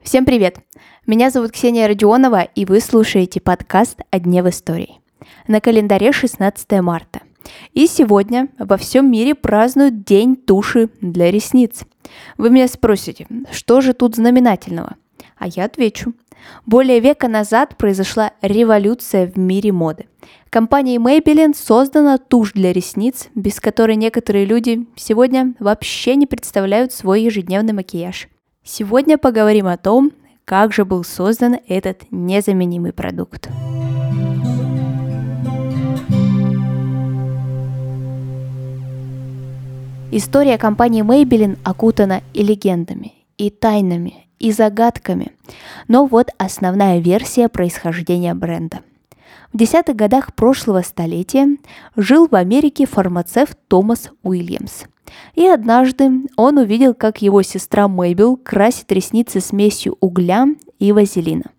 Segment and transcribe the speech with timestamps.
[0.00, 0.58] Всем привет!
[1.08, 5.00] Меня зовут Ксения Родионова, и вы слушаете подкаст «О дне в истории».
[5.48, 7.22] На календаре 16 марта.
[7.72, 11.80] И сегодня во всем мире празднуют День туши для ресниц.
[12.36, 14.94] Вы меня спросите, что же тут знаменательного?
[15.36, 16.12] А я отвечу.
[16.64, 20.06] Более века назад произошла революция в мире моды.
[20.50, 27.22] Компанией Maybelline создана тушь для ресниц, без которой некоторые люди сегодня вообще не представляют свой
[27.22, 28.28] ежедневный макияж.
[28.64, 30.10] Сегодня поговорим о том,
[30.46, 33.50] как же был создан этот незаменимый продукт.
[40.10, 45.32] История компании Maybelline окутана и легендами, и тайнами, и загадками.
[45.88, 48.80] Но вот основная версия происхождения бренда.
[49.52, 51.56] В десятых годах прошлого столетия
[51.96, 54.84] жил в Америке фармацевт Томас Уильямс.
[55.34, 60.46] И однажды он увидел, как его сестра Мэйбел красит ресницы смесью угля
[60.78, 61.50] и вазелина.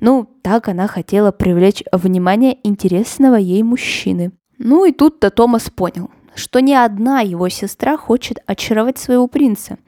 [0.00, 4.32] Ну, так она хотела привлечь внимание интересного ей мужчины.
[4.58, 9.78] Ну и тут-то Томас понял, что ни одна его сестра хочет очаровать своего принца,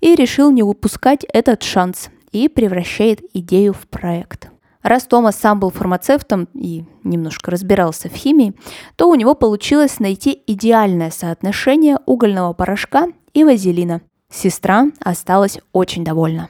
[0.00, 4.47] и решил не упускать этот шанс и превращает идею в проект.
[4.82, 8.54] Раз Томас сам был фармацевтом и немножко разбирался в химии,
[8.96, 14.02] то у него получилось найти идеальное соотношение угольного порошка и вазелина.
[14.30, 16.48] Сестра осталась очень довольна.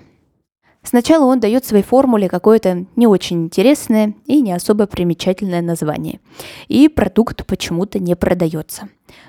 [0.83, 6.21] Сначала он дает своей формуле какое-то не очень интересное и не особо примечательное название.
[6.69, 8.89] И продукт почему-то не продается.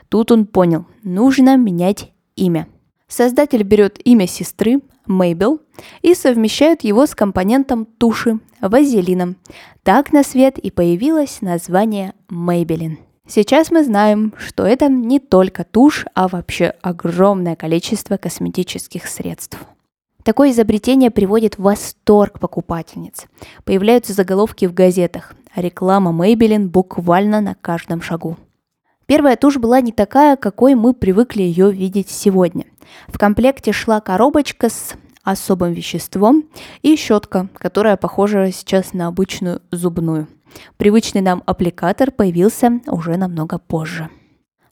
[0.09, 2.67] Тут он понял, нужно менять имя.
[3.09, 5.59] Создатель берет имя сестры, Мейбел,
[6.03, 9.35] и совмещает его с компонентом туши, вазелином.
[9.83, 12.97] Так на свет и появилось название Maybelline.
[13.27, 19.57] Сейчас мы знаем, что это не только тушь, а вообще огромное количество косметических средств.
[20.23, 23.25] Такое изобретение приводит в восторг покупательниц.
[23.63, 28.37] Появляются заголовки в газетах, а реклама Maybelline буквально на каждом шагу.
[29.09, 32.65] Первая тушь была не такая, какой мы привыкли ее видеть сегодня.
[33.07, 34.93] В комплекте шла коробочка с
[35.23, 36.43] особым веществом
[36.83, 40.27] и щетка, которая похожа сейчас на обычную зубную.
[40.77, 44.11] Привычный нам аппликатор появился уже намного позже.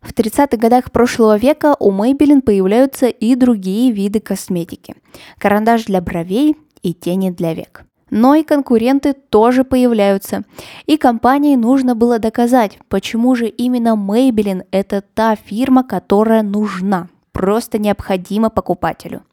[0.02, 4.98] В 30-х годах прошлого века у Maybelline появляются и другие виды косметики.
[5.40, 7.87] Карандаш для бровей и тени для век.
[8.10, 10.44] Но и конкуренты тоже появляются.
[10.86, 17.80] И компании нужно было доказать, почему же именно Maybelline– это та фирма, которая нужна, просто
[17.80, 19.24] необходима покупателю.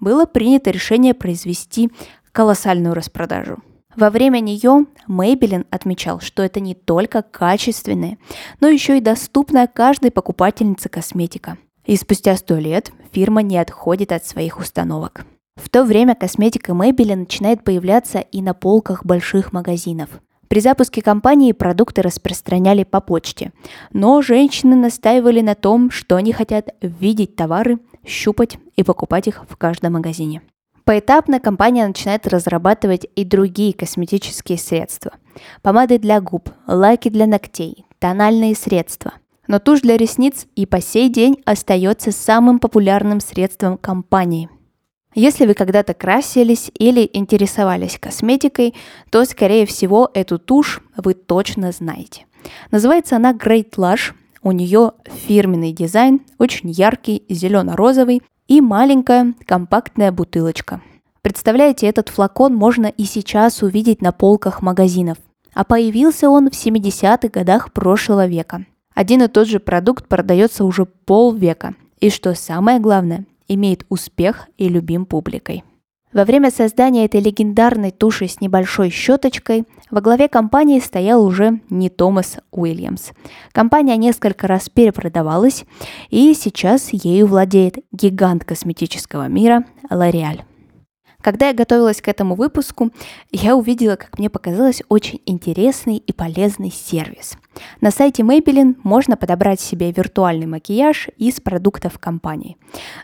[0.00, 1.90] Было принято решение произвести
[2.32, 3.58] колоссальную распродажу–
[3.94, 8.18] во время нее Maybelline отмечал, что это не только качественная,
[8.60, 11.58] но еще и доступная каждой покупательнице косметика.
[11.84, 15.26] И спустя сто лет фирма не отходит от своих установок.
[15.62, 20.08] В то время косметика Maybelline начинает появляться и на полках больших магазинов.
[20.48, 23.52] При запуске компании продукты распространяли по почте,
[23.92, 29.56] но женщины настаивали на том, что они хотят видеть товары, щупать и покупать их в
[29.56, 30.42] каждом магазине.
[30.84, 35.12] Поэтапно компания начинает разрабатывать и другие косметические средства.
[35.62, 39.12] Помады для губ, лаки для ногтей, тональные средства.
[39.46, 44.50] Но тушь для ресниц и по сей день остается самым популярным средством компании.
[45.14, 48.74] Если вы когда-то красились или интересовались косметикой,
[49.10, 52.26] то, скорее всего, эту тушь вы точно знаете.
[52.70, 54.14] Называется она Great Lush.
[54.42, 54.92] У нее
[55.26, 60.80] фирменный дизайн, очень яркий, зелено-розовый, и маленькая компактная бутылочка.
[61.20, 65.18] Представляете, этот флакон можно и сейчас увидеть на полках магазинов.
[65.54, 68.64] А появился он в 70-х годах прошлого века.
[68.94, 71.74] Один и тот же продукт продается уже полвека.
[72.00, 75.64] И что самое главное, имеет успех и любим публикой.
[76.12, 81.88] Во время создания этой легендарной туши с небольшой щеточкой во главе компании стоял уже не
[81.88, 83.12] Томас Уильямс.
[83.52, 85.64] Компания несколько раз перепродавалась,
[86.10, 90.42] и сейчас ею владеет гигант косметического мира L'Oreal.
[91.22, 92.90] Когда я готовилась к этому выпуску,
[93.30, 97.38] я увидела, как мне показалось, очень интересный и полезный сервис.
[97.80, 102.56] На сайте Maybelline можно подобрать себе виртуальный макияж из продуктов компании.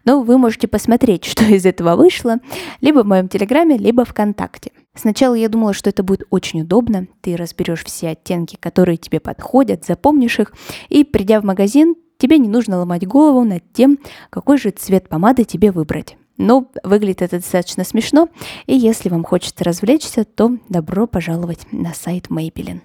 [0.04, 2.38] Но вы можете посмотреть, что из этого вышло,
[2.80, 4.72] либо в моем Телеграме, либо ВКонтакте.
[4.96, 7.06] Сначала я думала, что это будет очень удобно.
[7.20, 10.52] Ты разберешь все оттенки, которые тебе подходят, запомнишь их,
[10.88, 13.98] и придя в магазин, тебе не нужно ломать голову над тем,
[14.30, 16.16] какой же цвет помады тебе выбрать.
[16.38, 18.28] Но выглядит это достаточно смешно,
[18.66, 22.80] и если вам хочется развлечься, то добро пожаловать на сайт Maybelline.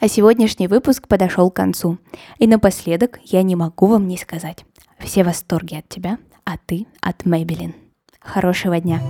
[0.00, 1.98] А сегодняшний выпуск подошел к концу.
[2.38, 4.64] И напоследок я не могу вам не сказать.
[4.98, 7.74] Все восторги от тебя, а ты от Maybelline.
[8.18, 9.00] Хорошего дня!